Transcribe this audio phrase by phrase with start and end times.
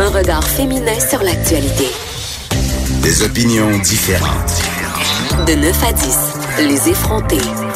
[0.00, 1.88] Un regard féminin sur l'actualité.
[3.02, 4.62] Des opinions différentes.
[5.46, 6.16] De 9 à 10,
[6.68, 7.67] les effrontés.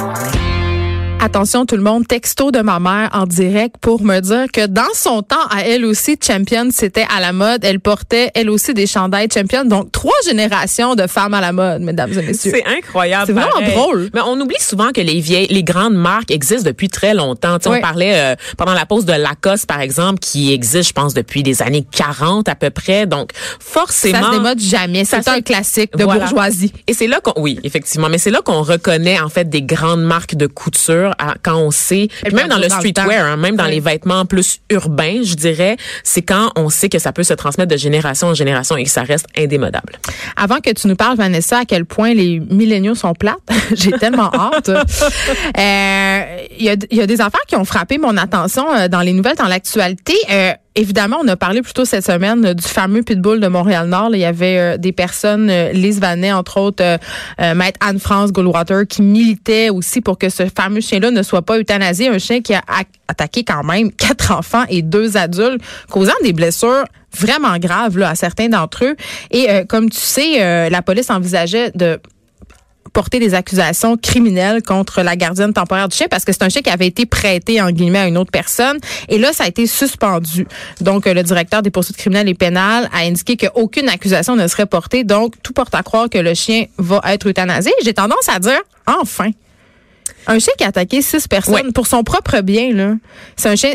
[1.24, 4.92] Attention tout le monde, texto de ma mère en direct pour me dire que dans
[4.92, 7.64] son temps, à elle aussi, Champion, c'était à la mode.
[7.64, 9.64] Elle portait, elle aussi, des chandails Champion.
[9.64, 12.50] Donc, trois générations de femmes à la mode, mesdames et messieurs.
[12.56, 13.26] C'est incroyable.
[13.26, 13.72] C'est vraiment pareil.
[13.72, 14.10] drôle.
[14.12, 17.58] Mais on oublie souvent que les vieilles, les grandes marques existent depuis très longtemps.
[17.66, 17.76] Oui.
[17.78, 21.44] On parlait euh, pendant la pause de Lacoste, par exemple, qui existe, je pense, depuis
[21.44, 23.06] les années 40 à peu près.
[23.06, 23.30] Donc,
[23.60, 24.18] forcément.
[24.22, 25.04] Ça se démode jamais.
[25.04, 26.24] C'est un classique de Voilà.
[26.24, 26.72] bourgeoisie.
[26.88, 30.02] Et c'est là qu'on, oui, effectivement, mais c'est là qu'on reconnaît en fait des grandes
[30.02, 33.64] marques de couture à- quand on sait, puis même dans le streetwear, hein, même dans
[33.64, 33.72] Oui.
[33.72, 37.70] les vêtements plus urbains, je dirais, c'est quand on sait que ça peut se transmettre
[37.72, 39.94] de génération en génération et que ça reste indémodable.
[40.36, 43.38] Avant que tu nous parles, Vanessa, à quel point les milléniaux sont plates,
[43.74, 44.68] j'ai tellement hâte.
[44.68, 46.20] Euh,
[46.58, 49.00] Il y, a, il y a des affaires qui ont frappé mon attention euh, dans
[49.00, 50.14] les nouvelles, dans l'actualité.
[50.30, 54.10] Euh, évidemment, on a parlé plus tôt cette semaine euh, du fameux pitbull de Montréal-Nord.
[54.14, 59.02] Il y avait euh, des personnes, euh, Vanet, entre autres, euh, Maître Anne-France Goldwater, qui
[59.02, 62.08] militaient aussi pour que ce fameux chien-là ne soit pas euthanasié.
[62.08, 62.62] Un chien qui a
[63.08, 66.84] attaqué quand même quatre enfants et deux adultes, causant des blessures
[67.18, 68.96] vraiment graves à certains d'entre eux.
[69.30, 72.00] Et comme tu sais, la police envisageait de
[72.92, 76.62] porter des accusations criminelles contre la gardienne temporaire du chien parce que c'est un chien
[76.62, 79.66] qui avait été prêté en guillemets à une autre personne et là ça a été
[79.66, 80.46] suspendu.
[80.80, 84.66] Donc euh, le directeur des poursuites criminelles et pénales a indiqué qu'aucune accusation ne serait
[84.66, 87.72] portée donc tout porte à croire que le chien va être euthanasié.
[87.84, 89.30] J'ai tendance à dire enfin
[90.26, 91.72] un chien qui a attaqué six personnes Ouais.
[91.72, 92.94] pour son propre bien là.
[93.36, 93.74] C'est un chien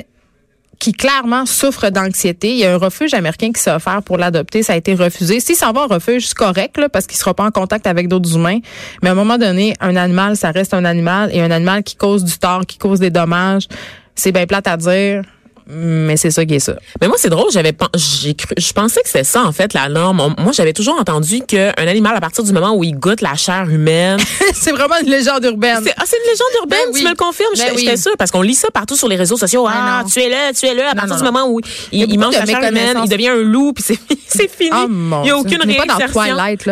[0.80, 2.52] qui clairement souffre d'anxiété.
[2.52, 4.64] Il y a un refuge américain qui s'est offert pour l'adopter.
[4.64, 5.40] Ça a été refusé.
[5.40, 8.08] S'il s'en va au refuge, c'est correct, là, parce qu'il sera pas en contact avec
[8.08, 8.60] d'autres humains.
[9.02, 11.30] Mais à un moment donné, un animal, ça reste un animal.
[11.34, 13.68] Et un animal qui cause du tort, qui cause des dommages,
[14.16, 15.24] c'est bien plate à dire,
[15.70, 16.76] mais c'est ça qui est ça.
[17.02, 19.90] Mais moi, c'est drôle, j'avais j'ai cru, je pensais que c'était ça, en fait, la
[19.90, 20.20] norme.
[20.22, 23.36] On- moi, j'avais toujours entendu qu'un animal, à partir du moment où il goûte la
[23.36, 24.20] chair humaine,
[24.54, 25.80] c'est vraiment une légende urbaine.
[25.84, 27.00] c'est, ah, c'est une légende urbaine, Ben oui.
[27.02, 27.98] tu me le confirmes, Ben j'étais oui.
[27.98, 29.66] sûre, parce qu'on lit ça partout sur les réseaux sociaux.
[29.66, 30.10] Ben ah, non.
[30.10, 31.60] tu es là, tu es là, à partir non, du moment où
[31.92, 34.70] Il mange la chair humaine, il devient un loup, puis c'est, c'est fini.
[34.74, 36.22] Ah, mon il y a aucune réinsertion.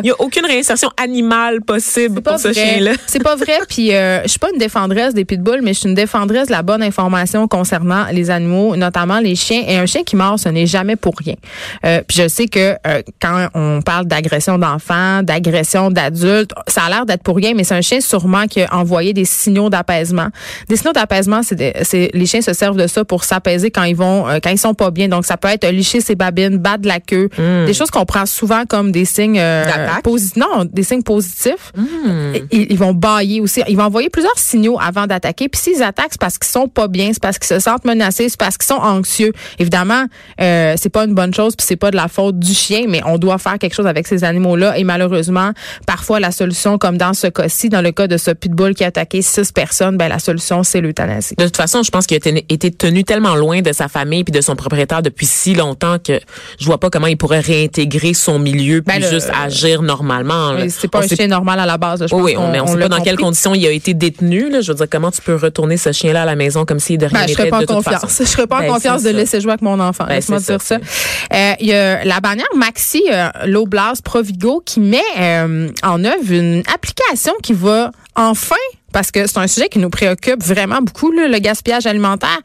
[0.03, 2.91] Il y a aucune réinsertion animale possible pour ce chien-là.
[3.08, 3.59] C'est pas vrai.
[3.68, 6.52] Puis euh, je suis pas une défendresse des pitbulls, mais je suis une défendresse de
[6.52, 9.63] la bonne information concernant les animaux, notamment les chiens.
[9.68, 11.35] Et un chien qui mord, ce n'est jamais pour rien.
[11.85, 16.90] Euh, puis je sais que euh, quand on parle d'agression d'enfants, d'agression d'adultes, ça a
[16.90, 20.28] l'air d'être pour rien, mais c'est un chien sûrement qui a envoyé des signaux d'apaisement.
[20.69, 24.28] Des signaux d'apaisement, c'est les chiens se servent de ça pour s'apaiser quand ils vont
[24.28, 25.07] euh, quand ils sont pas bien.
[25.07, 28.25] Donc ça peut être licher ses babines, battre de la queue, des choses qu'on prend
[28.25, 30.03] souvent comme des signes euh, D'attaque?
[30.03, 31.72] posi- non, des signes positifs.
[32.52, 33.62] Ils, ils vont bailler aussi.
[33.67, 35.50] Ils vont envoyer plusieurs signaux avant d'attaquer.
[35.50, 38.29] Puis s'ils attaquent, c'est parce qu'ils sont pas bien, c'est parce qu'ils se sentent menacés,
[38.29, 39.31] c'est parce qu'ils sont anxieux.
[39.59, 40.06] Évidemment,
[40.41, 43.02] euh, c'est pas une bonne chose, puis c'est pas de la faute du chien, mais
[43.06, 44.78] on doit faire quelque chose avec ces animaux-là.
[44.78, 45.52] Et malheureusement,
[45.88, 48.88] parfois la solution, comme dans ce cas-ci, dans le cas de ce pitbull qui a
[48.88, 51.35] attaqué six personnes, ben la solution c'est l'euthanasie.
[51.38, 54.31] De toute façon, je pense qu'il a été- tenu tellement loin de sa famille puis
[54.31, 56.19] de son propriétaire depuis si longtemps que
[56.59, 60.53] je vois pas comment il pourrait réintégrer son milieu puis Ben, le- juste agir normalement.
[60.69, 62.02] C'est pas On un sait- chien normal à la base.
[62.02, 62.08] là.
[62.08, 63.72] Je Oui, pense oui, on, mais on, on sait pas dans quelles conditions il a
[63.72, 64.50] été détenu.
[64.50, 64.62] Là.
[64.62, 67.06] Je veux dire, comment tu peux retourner ce chien-là à la maison comme s'il de
[67.06, 68.08] rien Ben, je n'était serais pas en de toute façon.
[68.19, 70.06] Je serais pas Ben, en confiance de laisser jouer avec mon enfant.
[70.06, 70.78] Ben, Laisse-moi dire ça.
[71.34, 76.31] Euh, Il y a la bannière Maxi, euh, l'Oblast Provigo, qui met euh, en œuvre
[76.31, 78.56] une application qui va enfin
[78.96, 82.40] parce que c'est un sujet qui nous préoccupe vraiment beaucoup, là, le gaspillage alimentaire,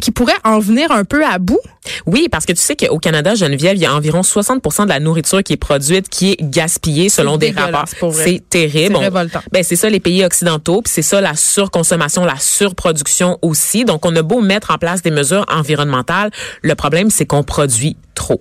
[0.00, 1.58] qui pourrait en venir un peu à bout.
[2.06, 5.00] Oui, parce que tu sais qu'au Canada, Geneviève, il y a environ 60% de la
[5.00, 7.88] nourriture qui est produite qui est gaspillée selon des rapports.
[8.12, 8.94] C'est terrible.
[8.94, 9.40] C'est révoltant.
[9.50, 13.84] Ben c'est ça les pays occidentaux, puis c'est ça la surconsommation, la surproduction aussi.
[13.84, 16.30] Donc on a beau mettre en place des mesures environnementales,
[16.62, 18.40] le problème c'est qu'on produit trop.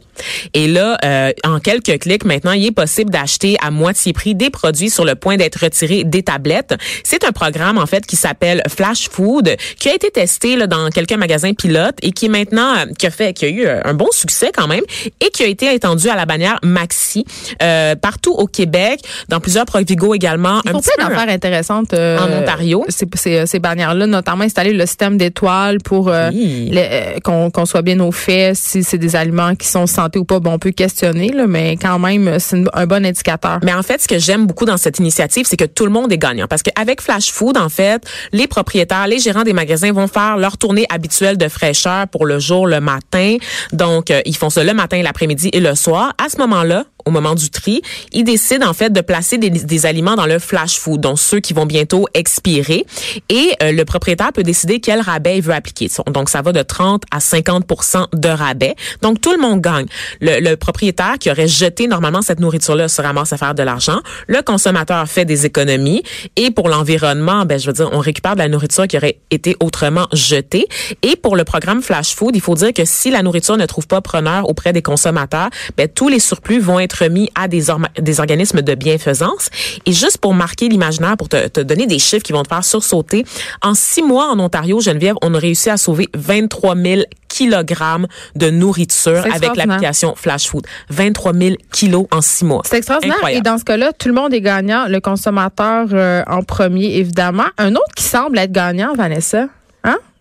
[0.55, 4.49] Et là, euh, en quelques clics, maintenant, il est possible d'acheter à moitié prix des
[4.49, 6.73] produits sur le point d'être retirés des tablettes.
[7.03, 10.89] C'est un programme, en fait, qui s'appelle Flash Food, qui a été testé là, dans
[10.89, 13.81] quelques magasins pilotes et qui est maintenant, euh, qui a fait, qui a eu euh,
[13.85, 14.83] un bon succès quand même
[15.21, 17.25] et qui a été étendu à la bannière Maxi
[17.61, 20.61] euh, partout au Québec, dans plusieurs Provigo également.
[20.65, 21.93] Ils un font plein d'affaires intéressantes.
[21.93, 22.85] euh, En Ontario.
[22.89, 26.71] Ces, ces, ces bannières-là, notamment installer le système d'étoiles pour euh, Oui.
[26.73, 30.25] euh, qu'on qu'on soit bien au fait si c'est des aliments qui sont santé ou
[30.25, 30.39] pas.
[30.39, 33.59] Bon, on peut questionner, là, mais quand même, c'est un bon indicateur.
[33.63, 36.11] Mais en fait, ce que j'aime beaucoup dans cette initiative, c'est que tout le monde
[36.11, 36.47] est gagnant.
[36.47, 40.57] Parce qu'avec Flash Food, en fait, les propriétaires, les gérants des magasins vont faire leur
[40.57, 43.37] tournée habituelle de fraîcheur pour le jour, le matin.
[43.73, 46.13] Donc, euh, ils font ça le matin, l'après-midi et le soir.
[46.23, 47.81] À ce moment-là, au moment du tri,
[48.11, 51.39] ils décident en fait de placer des, des aliments dans le flash food, donc ceux
[51.39, 52.85] qui vont bientôt expirer.
[53.29, 55.89] Et euh, le propriétaire peut décider quel rabais il veut appliquer.
[56.07, 58.75] Donc ça va de 30 à 50% de rabais.
[59.01, 59.85] Donc tout le monde gagne.
[60.19, 63.99] Le, le propriétaire qui aurait jeté normalement cette nourriture-là se ramasse à faire de l'argent.
[64.27, 66.03] Le consommateur fait des économies.
[66.35, 69.55] Et pour l'environnement, ben je veux dire, on récupère de la nourriture qui aurait été
[69.59, 70.67] autrement jetée.
[71.03, 73.87] Et pour le programme Flash Food, il faut dire que si la nourriture ne trouve
[73.87, 77.65] pas preneur auprès des consommateurs, ben tous les surplus vont être mis à des,
[77.99, 79.49] des organismes de bienfaisance.
[79.85, 82.63] Et juste pour marquer l'imaginaire, pour te, te, donner des chiffres qui vont te faire
[82.63, 83.25] sursauter,
[83.61, 87.01] en six mois en Ontario, Geneviève, on a réussi à sauver 23 000
[87.35, 90.65] kilogrammes de nourriture avec l'application Flash Food.
[90.89, 92.61] 23 000 kilos en six mois.
[92.65, 93.17] C'est extraordinaire.
[93.29, 94.85] Et dans ce cas-là, tout le monde est gagnant.
[94.87, 97.45] Le consommateur euh, en premier, évidemment.
[97.57, 99.47] Un autre qui semble être gagnant, Vanessa?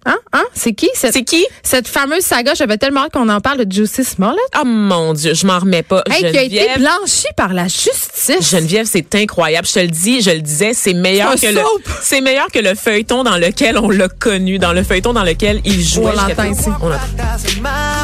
[0.06, 0.16] Hein?
[0.32, 0.44] Hein?
[0.54, 0.90] C'est qui?
[0.94, 1.44] C'est qui?
[1.62, 4.38] Cette fameuse saga, j'avais tellement hâte qu'on en parle de Juicy Smollett.
[4.60, 6.02] Oh mon Dieu, je m'en remets pas.
[6.10, 8.50] Hey, qui a été blanchi par la justice.
[8.50, 9.66] Geneviève, c'est incroyable.
[9.66, 11.60] Je te le dis, je le disais, c'est meilleur que le,
[12.02, 15.60] c'est meilleur que le feuilleton dans lequel on l'a connu, dans le feuilleton dans lequel
[15.64, 16.12] il jouait.
[16.14, 16.68] On l'entend ici.
[16.82, 16.90] On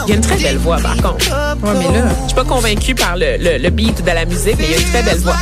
[0.07, 1.29] il y a une très belle voix, par contre.
[1.29, 2.05] Ouais, mais là.
[2.23, 4.75] Je suis pas convaincue par le, le, le, beat de la musique, mais il y
[4.75, 5.37] a une très belle voix.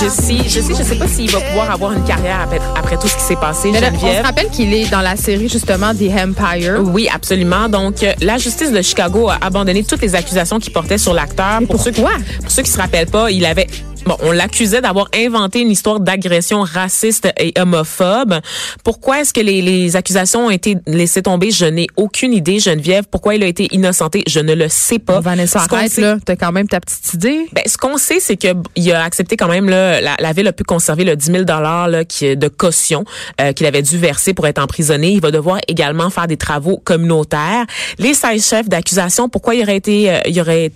[0.00, 2.96] Je sais, je sais, je sais pas s'il va pouvoir avoir une carrière après, après
[2.96, 4.14] tout ce qui s'est passé, mais Geneviève.
[4.14, 6.80] on se rappelle qu'il est dans la série, justement, The Empire.
[6.82, 7.68] Oui, absolument.
[7.68, 11.60] Donc, euh, la justice de Chicago a abandonné toutes les accusations qui portaient sur l'acteur.
[11.68, 13.66] Pour ceux qui, pour ceux qui se rappellent pas, il avait
[14.06, 18.40] Bon, on l'accusait d'avoir inventé une histoire d'agression raciste et homophobe.
[18.84, 21.50] Pourquoi est-ce que les, les, accusations ont été laissées tomber?
[21.50, 23.04] Je n'ai aucune idée, Geneviève.
[23.10, 24.22] Pourquoi il a été innocenté?
[24.28, 25.20] Je ne le sais pas.
[25.20, 26.18] Vanessa, arrête, là.
[26.24, 27.48] T'as quand même ta petite idée.
[27.52, 30.46] Ben, ce qu'on sait, c'est que il a accepté quand même, là, la, la ville
[30.46, 33.04] a pu conserver le 10 000 là, qui, de caution
[33.40, 35.10] euh, qu'il avait dû verser pour être emprisonné.
[35.10, 37.66] Il va devoir également faire des travaux communautaires.
[37.98, 40.70] Les 16 chefs d'accusation, pourquoi il aurait été, euh, il aurait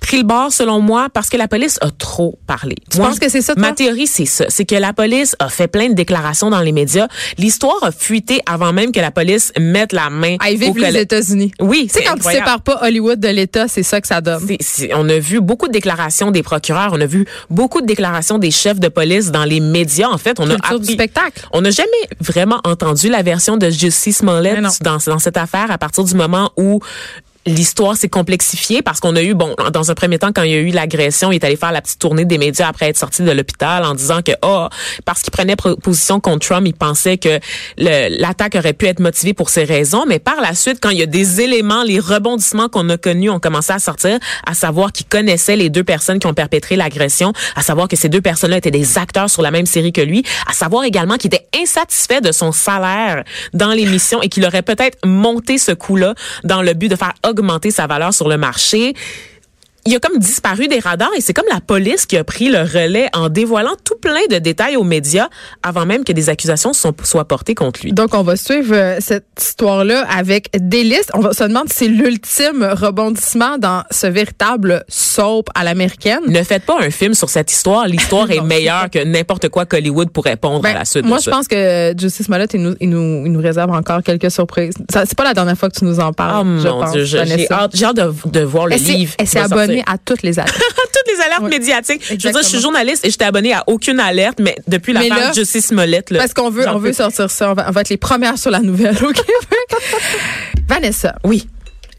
[0.00, 2.76] pris le bord, selon moi, parce que la police a trop parlé.
[2.90, 3.68] Tu penses que c'est ça, toi?
[3.68, 4.46] Ma théorie, c'est ça.
[4.48, 7.08] C'est que la police a fait plein de déclarations dans les médias.
[7.38, 11.52] L'histoire a fuité avant même que la police mette la main ah, au les États-Unis.
[11.60, 14.42] Oui, c'est quand tu sépares pas Hollywood de l'État, c'est ça que ça donne.
[14.94, 18.50] on a vu beaucoup de déclarations des procureurs, on a vu beaucoup de déclarations des
[18.50, 20.08] chefs de police dans les médias.
[20.08, 21.46] En fait, on a appris, du spectacle.
[21.52, 21.88] On n'a jamais
[22.20, 26.50] vraiment entendu la version de Justice Smollett dans, dans cette affaire à partir du moment
[26.56, 26.80] où
[27.50, 30.54] l'histoire s'est complexifiée parce qu'on a eu, bon, dans un premier temps, quand il y
[30.54, 33.22] a eu l'agression, il est allé faire la petite tournée des médias après être sorti
[33.22, 34.68] de l'hôpital en disant que, oh,
[35.04, 37.40] parce qu'il prenait position contre Trump, il pensait que
[37.76, 40.04] l'attaque aurait pu être motivée pour ces raisons.
[40.06, 43.30] Mais par la suite, quand il y a des éléments, les rebondissements qu'on a connus
[43.30, 47.32] ont commencé à sortir, à savoir qu'il connaissait les deux personnes qui ont perpétré l'agression,
[47.56, 50.24] à savoir que ces deux personnes-là étaient des acteurs sur la même série que lui,
[50.46, 54.98] à savoir également qu'il était insatisfait de son salaire dans l'émission et qu'il aurait peut-être
[55.04, 56.14] monté ce coup-là
[56.44, 57.39] dans le but de faire augmenter
[57.70, 58.94] sa valeur sur le marché
[59.86, 62.60] il a comme disparu des radars et c'est comme la police qui a pris le
[62.60, 65.28] relais en dévoilant tout plein de détails aux médias
[65.62, 67.92] avant même que des accusations soient portées contre lui.
[67.92, 71.08] Donc, on va suivre euh, cette histoire-là avec délice.
[71.14, 76.20] On va se demander si c'est l'ultime rebondissement dans ce véritable soap à l'américaine.
[76.26, 77.86] Ne faites pas un film sur cette histoire.
[77.86, 81.06] L'histoire est meilleure que n'importe quoi qu'Hollywood pourrait pondre ben, à la suite.
[81.06, 84.30] Moi, je pense que Justice Smollett, il nous, il nous, il nous réserve encore quelques
[84.30, 84.74] surprises.
[84.90, 86.40] C'est pas la dernière fois que tu nous en parles.
[86.40, 89.14] Oh mon Dieu, j'ai hâte, hâte de, de, voir le livre.
[89.70, 90.56] Abonnée à toutes les alertes.
[90.58, 92.02] toutes les alertes médiatiques.
[92.06, 95.02] Je veux dire, je suis journaliste et j'étais abonnée à aucune alerte, mais depuis la
[95.02, 96.10] de Justice Smollett.
[96.10, 97.50] Là, parce qu'on veut, on veut sortir ça.
[97.50, 99.76] On va, on va, être les premières sur la nouvelle au Québec.
[100.68, 101.16] Vanessa.
[101.24, 101.46] Oui.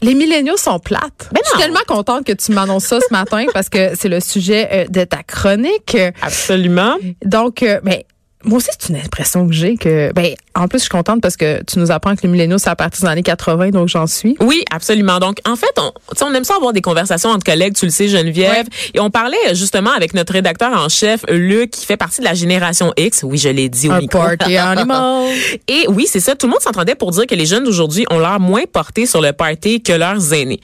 [0.02, 1.28] Les milléniaux sont plates.
[1.30, 4.18] Ben je suis tellement contente que tu m'annonces ça ce matin parce que c'est le
[4.18, 5.96] sujet euh, de ta chronique.
[6.20, 6.96] Absolument.
[7.24, 8.04] Donc, euh, mais
[8.44, 11.36] moi aussi, c'est une impression que j'ai que, ben, en plus, je suis contente parce
[11.36, 14.06] que tu nous apprends que les milléniaux, c'est à partir des années 80, donc j'en
[14.06, 14.36] suis.
[14.40, 15.18] Oui, absolument.
[15.18, 15.92] Donc, en fait, on,
[16.24, 18.66] on aime ça avoir des conversations entre collègues, tu le sais, Geneviève.
[18.94, 22.34] Et on parlait justement avec notre rédacteur en chef, Luc, qui fait partie de la
[22.34, 23.22] génération X.
[23.22, 24.18] Oui, je l'ai dit au Un micro.
[24.18, 25.28] party animal.
[25.68, 26.34] Et oui, c'est ça.
[26.34, 29.20] Tout le monde s'entendait pour dire que les jeunes d'aujourd'hui ont l'air moins portés sur
[29.20, 30.60] le party que leurs aînés.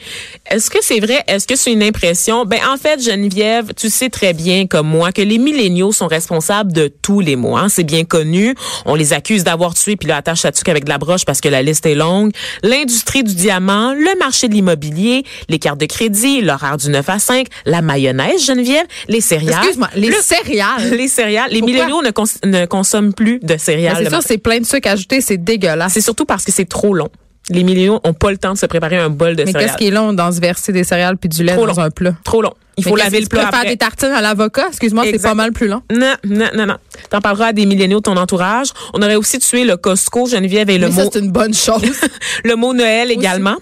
[0.50, 1.22] Est-ce que c'est vrai?
[1.26, 2.44] Est-ce que c'est une impression?
[2.44, 6.72] Ben, en fait, Geneviève, tu sais très bien comme moi que les milléniaux sont responsables
[6.72, 8.54] de tous les mois c'est bien connu.
[8.86, 11.40] On les accuse d'avoir tué puis là attache sa tuque avec de la broche parce
[11.40, 12.32] que la liste est longue.
[12.62, 17.18] L'industrie du diamant, le marché de l'immobilier, les cartes de crédit, l'horaire du 9 à
[17.18, 19.58] 5, la mayonnaise, Geneviève, les céréales.
[19.58, 20.90] Excuse-moi, les céréales.
[20.98, 21.50] Les céréales.
[21.50, 23.96] Les milléniaux ne, ne, consomment plus de céréales.
[23.98, 25.92] Ben, c'est sûr, c'est plein de sucre ajouté, c'est dégueulasse.
[25.92, 27.08] C'est surtout parce que c'est trop long.
[27.50, 29.70] Les milléniaux ont pas le temps de se préparer un bol de Mais céréales.
[29.70, 31.82] qu'est-ce qui est long dans se verser des céréales puis du lait Trop dans long.
[31.82, 32.14] un plat?
[32.24, 32.52] Trop long.
[32.78, 33.68] Il faut laver le que tu plat peux faire après.
[33.70, 34.66] des tartines à l'avocat?
[34.68, 35.82] Excuse-moi, c'est pas mal plus long.
[35.92, 36.76] Non, non, non, non.
[37.10, 38.68] T'en parleras à des milléniaux de ton entourage.
[38.94, 41.82] On aurait aussi tué le Costco, Geneviève, et le Mais mot c'est une bonne chose.
[42.44, 43.56] le mot Noël également.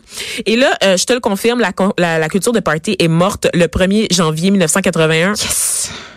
[0.46, 3.08] Et là, euh, je te le confirme, la, con- la, la culture de party est
[3.08, 5.34] morte le 1er janvier 1981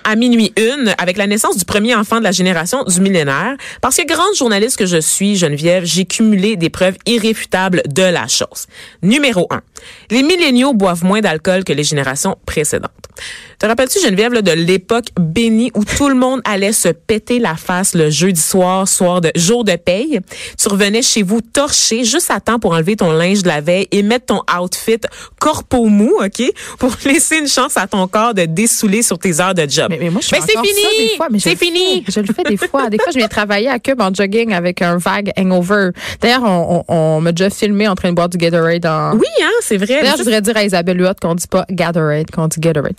[0.03, 3.55] à minuit une, avec la naissance du premier enfant de la génération du millénaire.
[3.81, 8.27] Parce que grande journaliste que je suis, Geneviève, j'ai cumulé des preuves irréfutables de la
[8.27, 8.67] chose.
[9.01, 9.61] Numéro un,
[10.09, 12.91] les milléniaux boivent moins d'alcool que les générations précédentes.
[13.59, 17.93] Te rappelles-tu, Geneviève, de l'époque bénie où tout le monde allait se péter la face
[17.93, 20.21] le jeudi soir, soir de jour de paye?
[20.57, 23.87] Tu revenais chez vous torché juste à temps pour enlever ton linge de la veille
[23.91, 25.01] et mettre ton outfit
[25.39, 26.41] corpo mou, OK?
[26.77, 29.87] Pour laisser une chance à ton corps de dessouler sur tes heures de job.
[29.89, 31.39] Mais, mais moi, je fais c'est fini!
[31.39, 32.03] c'est fini!
[32.07, 32.89] Je le fais des fois.
[32.89, 35.89] Des fois, je viens travailler à Cube en jogging avec un vague hangover.
[36.21, 38.85] D'ailleurs, on, on, on m'a déjà filmé en train de boire du Gatorade.
[38.85, 39.13] En...
[39.13, 40.01] Oui, hein, c'est vrai.
[40.01, 42.95] D'ailleurs, je voudrais dire à Isabelle Huot qu'on dit pas Gatorade, qu'on dit Gatorade.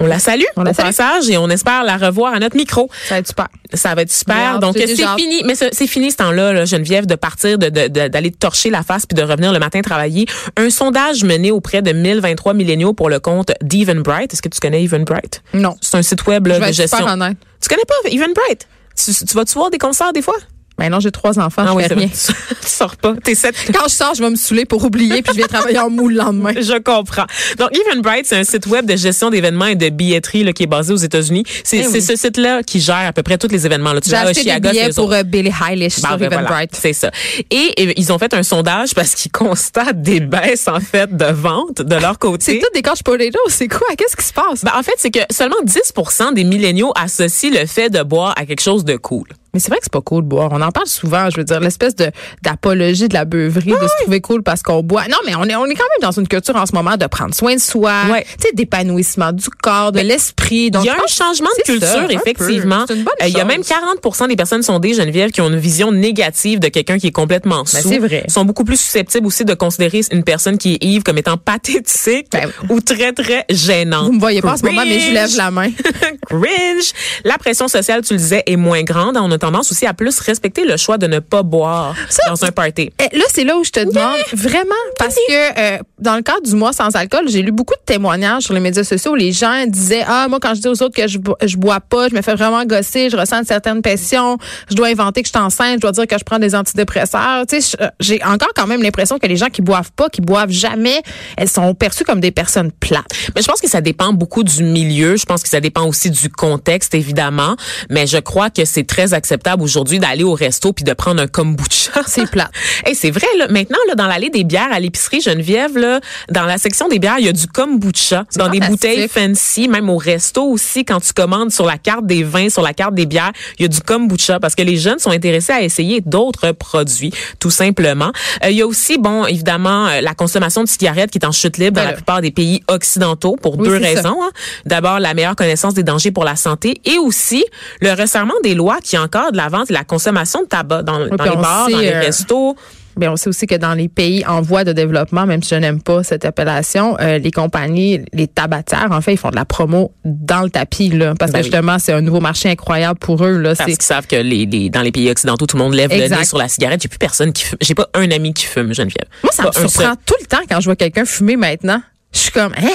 [0.00, 0.86] On la salue On la au salue.
[0.86, 2.90] passage et on espère la revoir à notre micro.
[3.06, 3.46] Ça va être super.
[3.74, 4.58] Ça va être super.
[4.58, 7.88] Donc c'est fini, mais ce- c'est fini ce temps-là, là, Geneviève, de partir, de de-
[7.88, 10.26] de- d'aller torcher la face puis de revenir le matin travailler.
[10.56, 14.32] Un sondage mené auprès de 1023 milléniaux pour le compte d'Evenbright.
[14.32, 15.76] Est-ce que tu connais Evenbright Non.
[15.80, 16.98] C'est un site web là, Je vais de être gestion.
[16.98, 17.36] super honnête.
[17.62, 18.66] Tu connais pas Evenbright
[18.96, 20.36] Tu, tu vas-tu voir des concerts des fois?
[20.80, 22.08] Mais non, j'ai trois enfants, Ah je oui, fais c'est rien.
[22.62, 23.14] tu sors pas.
[23.22, 23.54] T'es sept.
[23.72, 26.08] Quand je sors, je vais me saouler pour oublier, puis je vais travailler en mou
[26.08, 26.52] le lendemain.
[26.60, 27.26] Je comprends.
[27.58, 30.66] Donc, Eventbrite, c'est un site web de gestion d'événements et de billetterie là, qui est
[30.66, 31.44] basé aux États-Unis.
[31.64, 32.02] C'est Eh c'est oui.
[32.02, 33.92] ce site-là qui gère à peu près tous les événements.
[33.92, 34.00] Là.
[34.00, 36.92] Tu vas acheté des billets c'est pour euh, Billie Eilish Bon, sur ben voilà, c'est
[36.94, 37.10] ça.
[37.50, 41.82] Et, ils ont fait un sondage parce qu'ils constatent des baisses en fait de vente
[41.82, 42.58] de leur C'est côté.
[42.58, 43.86] tout des couch potatoes, c'est quoi?
[43.98, 44.64] Qu'est-ce qui se passe?
[44.64, 48.46] Ben, en fait, c'est que seulement 10% des milléniaux associent le fait de boire à
[48.46, 49.26] quelque chose de cool.
[49.54, 50.48] Mais c'est vrai que c'est pas cool de boire.
[50.52, 51.28] On en parle souvent.
[51.30, 52.10] Je veux dire, l'espèce de
[52.42, 55.08] d'apologie de la beuverie, de se trouver cool parce qu'on boit.
[55.08, 57.06] Non, mais on est on est quand même dans une culture en ce moment de
[57.06, 58.24] prendre soin de soi, Ouais.
[58.24, 60.70] tu sais, d'épanouissement du corps, de l'esprit.
[60.70, 62.12] Donc Il y a un changement de ça, culture, peu.
[62.14, 62.84] effectivement.
[62.90, 66.60] Euh, Il y a même 40 des personnes sondées, Geneviève, qui ont une vision négative
[66.60, 67.76] de quelqu'un qui est complètement sous.
[67.76, 68.24] Ben, c'est vrai.
[68.26, 71.36] Ils sont beaucoup plus susceptibles aussi de considérer une personne qui est ivre comme étant
[71.36, 74.06] pathétique Ben, ou très, très gênante.
[74.06, 75.70] Vous me voyez pas en ce moment, mais je lève la main.
[76.28, 76.92] Cringe.
[77.24, 79.16] La pression sociale, tu le disais, est moins grande.
[79.16, 81.94] On a tendance aussi à plus respecter le choix de ne pas boire
[82.28, 82.90] dans un party.
[82.98, 86.42] Eh, Là, c'est là où je te demande vraiment parce que euh, dans le cadre
[86.42, 89.32] du mois sans alcool, j'ai lu beaucoup de témoignages sur les médias sociaux où les
[89.32, 92.08] gens disaient ah moi quand je dis aux autres que je bo- je bois pas,
[92.08, 94.38] je me fais vraiment gosser, je ressens une certaine pression,
[94.70, 97.44] je dois inventer que je suis enceinte, je dois dire que je prends des antidépresseurs.
[97.48, 100.20] Tu sais, je- j'ai encore quand même l'impression que les gens qui boivent pas, qui
[100.20, 101.02] boivent jamais,
[101.36, 103.06] elles sont perçues comme des personnes plates.
[103.34, 105.16] Mais je pense que ça dépend beaucoup du milieu.
[105.16, 107.56] Je pense que ça dépend aussi du contexte, évidemment.
[107.88, 111.28] Mais je crois que c'est très acceptable aujourd'hui d'aller au resto puis de prendre un
[111.28, 112.02] kombucha.
[112.06, 112.50] C'est plate.
[112.84, 113.46] Hey, c'est vrai, là.
[113.48, 117.16] Maintenant, là, dans l'allée des bières à l'épicerie Geneviève, là, dans la section des bières,
[117.18, 118.24] il y a du kombucha.
[118.36, 122.22] Dans des bouteilles fancy, même au resto aussi, quand tu commandes sur la carte des
[122.22, 124.98] vins, sur la carte des bières, il y a du kombucha parce que les jeunes
[124.98, 128.12] sont intéressés à essayer d'autres produits, tout simplement.
[128.44, 131.32] Euh, il y a aussi, bon, évidemment, euh, la consommation de cigarettes qui est en
[131.32, 134.22] chute libre dans Ben la plupart des pays occidentaux pour Oui, deux raisons.
[134.22, 134.30] hein.
[134.64, 137.44] D'abord, la meilleure connaissance des dangers pour la santé et aussi
[137.80, 138.96] le resserrement des lois qui
[139.28, 142.56] encadrent la vente et la consommation de tabac dans, les bars, dans les euh, restos.
[142.96, 145.60] Bien, on sait aussi que dans les pays en voie de développement, même si je
[145.60, 149.44] n'aime pas cette appellation, euh, les compagnies, les tabatières, en fait, ils font de la
[149.44, 151.50] promo dans le tapis, là, parce Ben que oui.
[151.52, 153.38] justement, c'est un nouveau marché incroyable pour eux.
[153.38, 155.90] Là, Parce qu'ils savent que les, les- dans les pays occidentaux, tout le monde lève
[155.90, 156.82] le nez sur la cigarette.
[156.82, 157.58] J'ai plus personne qui fume.
[157.60, 159.06] J'ai pas un ami qui fume, Geneviève.
[159.22, 159.96] Moi, ça Pas me surprend seul.
[160.04, 161.80] tout le temps quand je vois quelqu'un fumer maintenant.
[162.12, 162.74] Je suis comme, hein?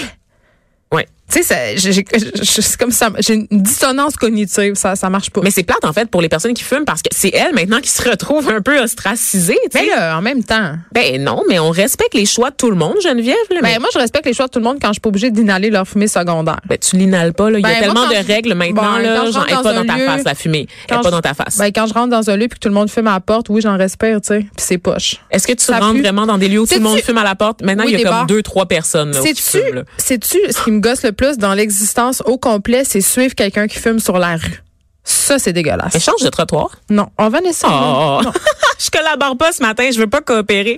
[1.31, 5.41] Tu sais, c'est comme ça, j'ai une dissonance cognitive, ça, ça marche pas.
[5.43, 7.79] Mais c'est plate, en fait, pour les personnes qui fument parce que c'est elles, maintenant,
[7.81, 9.95] qui se retrouvent un peu ostracisées, tu Mais sais.
[9.95, 12.95] là, en même temps, Ben non, mais on respecte les choix de tout le monde,
[13.03, 13.35] Geneviève.
[13.49, 15.01] Là, mais ben, moi, je respecte les choix de tout le monde quand je suis
[15.01, 16.59] pas obligée d'inhaler leur fumée secondaire.
[16.69, 17.57] ben, tu l'inhales pas, là.
[17.57, 19.31] Il y Ben, a moi, tellement de règles maintenant, Bon, là.
[19.31, 20.67] Genre, elle pas dans ta lieu, face, la fumée.
[20.89, 21.57] Elle pas dans ta face.
[21.57, 23.19] Ben, quand je rentre dans un lieu puis que tout le monde fume à la
[23.19, 25.15] porte, oui, j'en respire, tu sais, puis c'est poche.
[25.31, 26.01] Est-ce que tu ça rentres pue.
[26.01, 27.61] vraiment dans des lieux où tout le monde fume à la porte?
[27.63, 31.11] Maintenant, il y a comme deux, trois personnes, là, sais-tu ce qui me gosse le
[31.15, 34.63] plus dans l'existence au complet, c'est suivre quelqu'un qui fume sur la rue.
[35.03, 35.93] Ça, c'est dégueulasse.
[35.93, 36.69] Mais change de trottoir.
[36.89, 37.67] Non, on va laisser.
[37.69, 38.21] Oh.
[38.23, 38.31] Non.
[38.79, 40.77] je collabore pas ce matin, je veux pas coopérer.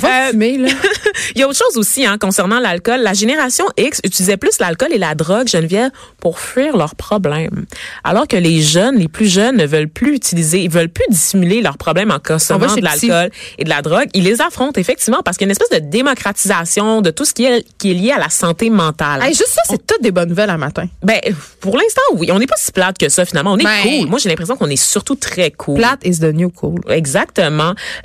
[0.00, 0.68] Va Euh, fumer, là.
[1.34, 3.00] Il y a autre chose aussi hein, concernant l'alcool.
[3.00, 5.90] La génération X utilisait plus l'alcool et la drogue, Geneviève,
[6.20, 7.66] pour fuir leurs problèmes.
[8.04, 11.60] Alors que les jeunes, les plus jeunes, ne veulent plus utiliser, ils veulent plus dissimuler
[11.60, 14.08] leurs problèmes en On consommant chez de l'alcool et de la drogue.
[14.14, 17.32] Ils les affrontent effectivement parce qu'il y a une espèce de démocratisation de tout ce
[17.34, 19.22] qui est, qui est lié à la santé mentale.
[19.22, 20.86] Hey, juste ça, c'est toutes des bonnes nouvelles à matin.
[21.02, 21.20] Ben,
[21.60, 22.30] pour l'instant, oui.
[22.32, 23.52] On n'est pas si plate que ça, finalement.
[23.52, 24.08] On est Ben- cool.
[24.08, 25.76] Moi, j'ai l'impression qu'on est surtout très cool.
[25.78, 26.80] Plate is the new cool.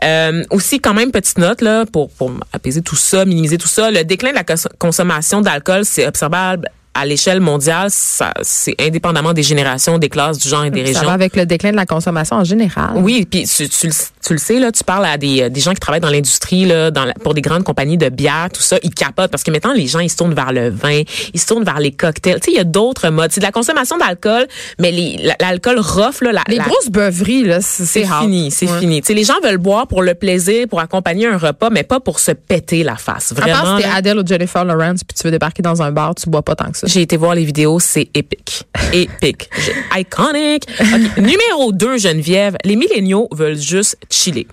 [0.04, 3.92] Euh, aussi, quand même, petite note là pour pour apaiser tout ça, minimiser tout ça.
[3.92, 7.88] Le déclin de la cons- consommation d'alcool, c'est observable à l'échelle mondiale.
[7.90, 11.08] Ça, c'est indépendamment des générations, des classes, du genre et des Ça régions.
[11.08, 12.92] va avec le déclin de la consommation en général.
[12.96, 13.94] Oui, puis tu, tu, le-
[14.26, 16.92] tu le sais là, tu parles à des, des gens qui travaillent dans l'industrie là,
[16.92, 19.74] dans la- pour des grandes compagnies de bière, tout ça, ils capotent parce que maintenant
[19.74, 21.02] les gens ils se tournent vers le vin,
[21.34, 22.40] ils se tournent vers les cocktails.
[22.40, 24.48] Tu sais, il y a d'autres modes, c'est de la consommation d'alcool,
[24.80, 28.52] mais les- la- l'alcool rough là, la, Les la- grosses beuveries, là, c'est c'est fini,
[28.52, 28.80] c'est Ouais.
[28.80, 29.02] fini.
[29.02, 32.00] Tu sais, les gens veulent boire pour le plaisir, pour accompagner un repas, mais pas
[32.00, 33.32] pour se péter la face.
[33.32, 33.78] À part Vraiment.
[33.78, 36.42] si t'es Adele ou Jennifer Lawrence puis tu veux débarquer dans un bar, tu bois
[36.42, 36.83] pas tant que ça.
[36.86, 38.64] J'ai été voir les vidéos, c'est épique.
[38.94, 39.50] Épique.
[39.98, 40.66] Iconic.
[41.18, 44.48] Numéro 2, Geneviève, les milléniaux veulent juste chiller.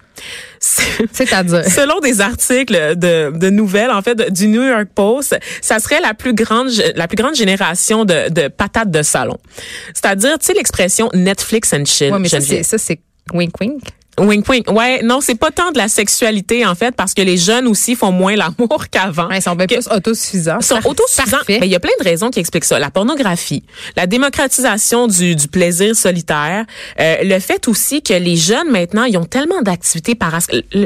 [0.58, 0.82] C'est-
[1.12, 1.64] C'est-à-dire?
[1.68, 6.00] Selon des articles de, de nouvelles, en fait, de- du New York Post, ça serait
[6.00, 9.38] la plus grande, la plus grande génération de, de patates de salon.
[9.94, 12.12] C'est-à-dire, tu sais, l'expression Netflix and chill.
[12.12, 12.62] Ouais, mais Geneviève.
[12.64, 13.00] ça, c'est
[13.32, 13.82] wink wink.
[14.20, 14.70] Wink wink.
[14.70, 17.94] Ouais, non, c'est pas tant de la sexualité en fait parce que les jeunes aussi
[17.94, 19.28] font moins l'amour qu'avant.
[19.28, 20.58] Ouais, ils sont bien Que- plus autosuffisants.
[20.60, 21.38] Ils sont autosuffisants.
[21.48, 22.78] Mais il y a plein de raisons qui expliquent ça.
[22.78, 23.62] La pornographie,
[23.96, 26.64] la démocratisation du, du plaisir solitaire,
[27.00, 30.62] euh, le fait aussi que les jeunes maintenant, ils ont tellement d'activités parascolaires.
[30.70, 30.78] Tu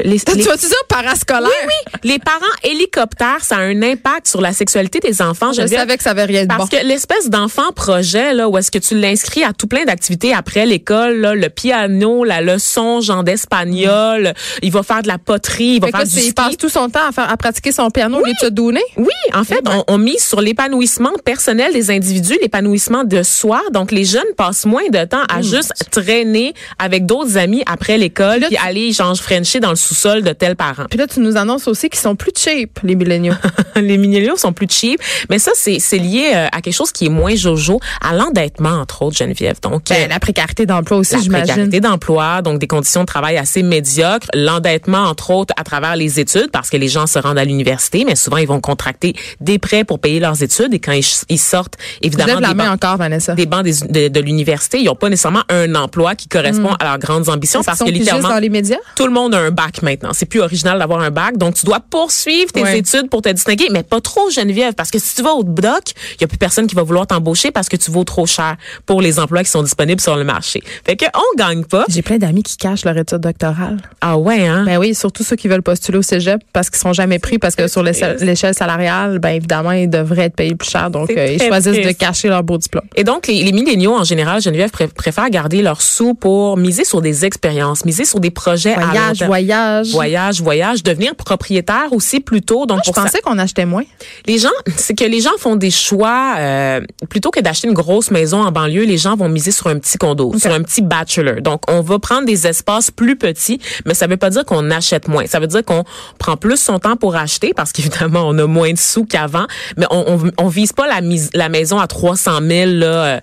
[0.43, 1.49] vas-tu dire parascolaire?
[1.67, 1.99] oui, oui.
[2.09, 5.51] Les parents hélicoptères, ça a un impact sur la sexualité des enfants.
[5.51, 5.79] Je Geneviève.
[5.79, 6.77] savais que ça avait rien de Parce bon.
[6.77, 10.65] que l'espèce d'enfant projet, là, où est-ce que tu l'inscris à tout plein d'activités après
[10.65, 15.81] l'école, là, le piano, la leçon, genre d'espagnol, il va faire de la poterie, il
[15.81, 16.33] va Fait que faire là, du c'est- il ski.
[16.33, 18.81] passe tout son temps à, faire, à pratiquer son piano au lieu de se donner?
[18.97, 19.83] Oui, en fait, ben.
[19.87, 23.61] on, on mise sur l'épanouissement personnel des individus, l'épanouissement de soi.
[23.73, 28.39] Donc, les jeunes passent moins de temps à juste traîner avec d'autres amis après l'école,
[28.41, 30.85] là, puis tu- aller, genre, frencher dans le sous-sol de tels parents.
[30.89, 33.33] Puis là, tu nous annonces aussi qu'ils sont plus cheap, les milléniaux.
[33.75, 37.09] les milléniaux sont plus cheap, mais ça, c'est lié euh, à quelque chose qui est
[37.09, 39.59] moins jojo, à l'endettement, entre autres, Geneviève.
[39.61, 41.45] Donc, ben, euh, la précarité d'emploi aussi, la j'imagine.
[41.47, 46.19] précarité d'emploi, donc des conditions de travail assez médiocres, l'endettement entre autres à travers les
[46.19, 49.57] études parce que les gens se rendent à l'université, mais souvent ils vont contracter des
[49.59, 52.97] prêts pour payer leurs études et quand ils, ils sortent évidemment des bancs, encore,
[53.35, 56.83] des bancs des- de, de l'université, ils n'ont pas nécessairement un emploi qui correspond à
[56.83, 57.63] leurs grandes ambitions Hmm.
[57.63, 58.77] Parce que littéralement dans les médias?
[58.95, 60.11] tout le monde a un bac maintenant.
[60.13, 61.37] C'est plus original d'avoir un bac.
[61.37, 62.79] Donc, tu dois poursuivre tes Ouais.
[62.79, 65.83] études pour te distinguer, mais pas trop, Geneviève, parce que si tu vas au doc,
[66.15, 68.55] il y a plus personne qui va vouloir t'embaucher parce que tu vaux trop cher
[68.85, 70.61] pour les emplois qui sont disponibles sur le marché.
[70.85, 71.85] Fait que on gagne pas.
[71.87, 73.77] J'ai plein d'amis qui cachent leur étude doctorale.
[74.01, 74.63] Ah ouais, hein?
[74.65, 77.55] Ben oui, surtout ceux qui veulent postuler au cégep parce qu'ils sont jamais pris parce
[77.55, 80.89] que sur l'échelle salariale, ben évidemment, ils devraient être payés plus cher.
[80.89, 82.85] Donc, euh, ils choisissent de cacher leur beau diplôme.
[82.95, 86.83] Et donc, les, les milléniaux, en général, Geneviève, pré- préfèrent garder leurs sous pour miser
[86.85, 89.27] sur des expériences, miser sur des projets à long Voyage, terme.
[89.29, 89.91] voyage.
[89.91, 92.65] Voyage, voyage, devenir propriétaire aussi plus tôt.
[92.65, 93.83] Donc, Moi, je ça- pensais qu'on achetait moins.
[94.25, 98.11] Les gens, c'est que les gens font des choix euh, plutôt que d'acheter une grosse
[98.11, 101.41] maison en banlieue, les gens vont miser sur un petit condo, sur un petit bachelor.
[101.41, 105.07] Donc on va prendre des espaces plus petits, mais ça veut pas dire qu'on achète
[105.07, 105.25] moins.
[105.27, 105.83] Ça veut dire qu'on
[106.19, 109.85] prend plus son temps pour acheter parce qu'évidemment on a moins de sous qu'avant, mais
[109.91, 113.19] on, on, on vise pas la mise la maison à 300 000 là, euh,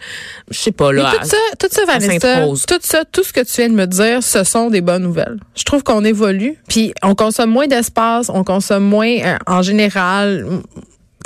[0.51, 1.13] je sais pas Mais là.
[1.21, 3.87] tout ça, tout ça, à Vanessa, tout ça, tout ce que tu viens de me
[3.87, 5.39] dire, ce sont des bonnes nouvelles.
[5.55, 10.47] Je trouve qu'on évolue, puis on consomme moins d'espace, on consomme moins euh, en général.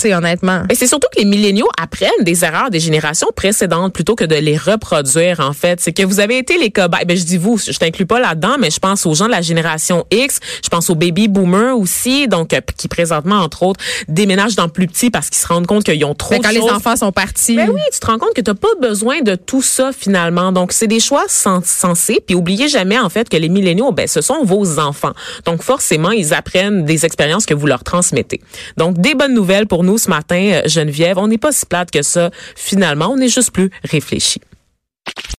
[0.00, 0.62] Sais, honnêtement.
[0.70, 4.34] Et c'est surtout que les milléniaux apprennent des erreurs des générations précédentes plutôt que de
[4.34, 5.80] les reproduire, en fait.
[5.80, 7.04] C'est que vous avez été les cobayes.
[7.06, 9.42] Ben, je dis vous, je t'inclus pas là-dedans, mais je pense aux gens de la
[9.42, 10.38] génération X.
[10.62, 14.86] Je pense aux baby boomers aussi, donc, euh, qui présentement, entre autres, déménagent dans plus
[14.86, 16.72] petit parce qu'ils se rendent compte qu'ils ont trop Ben, de quand les choses.
[16.72, 17.56] enfants sont partis.
[17.56, 20.52] Ben oui, tu te rends compte que tu pas besoin de tout ça finalement.
[20.52, 22.20] Donc c'est des choix sens- sensés.
[22.26, 25.12] Puis oubliez jamais en fait que les milléniaux, ben ce sont vos enfants.
[25.44, 28.40] Donc forcément ils apprennent des expériences que vous leur transmettez.
[28.76, 31.16] Donc des bonnes nouvelles pour nous ce matin, euh, Geneviève.
[31.18, 33.08] On n'est pas si plate que ça finalement.
[33.10, 34.40] On est juste plus réfléchis.